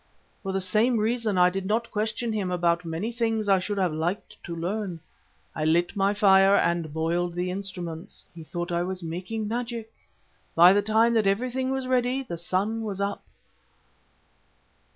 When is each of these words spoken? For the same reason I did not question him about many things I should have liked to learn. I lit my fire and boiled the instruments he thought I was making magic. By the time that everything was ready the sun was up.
For 0.41 0.51
the 0.51 0.61
same 0.61 0.97
reason 0.97 1.37
I 1.37 1.51
did 1.51 1.67
not 1.67 1.91
question 1.91 2.33
him 2.33 2.49
about 2.49 2.83
many 2.85 3.11
things 3.11 3.47
I 3.47 3.59
should 3.59 3.77
have 3.77 3.93
liked 3.93 4.35
to 4.45 4.55
learn. 4.55 4.99
I 5.53 5.63
lit 5.63 5.95
my 5.95 6.11
fire 6.15 6.55
and 6.55 6.91
boiled 6.91 7.35
the 7.35 7.51
instruments 7.51 8.25
he 8.33 8.43
thought 8.43 8.71
I 8.71 8.81
was 8.81 9.03
making 9.03 9.47
magic. 9.47 9.93
By 10.55 10.73
the 10.73 10.81
time 10.81 11.13
that 11.13 11.27
everything 11.27 11.69
was 11.69 11.85
ready 11.85 12.23
the 12.23 12.39
sun 12.39 12.81
was 12.81 12.99
up. 12.99 13.23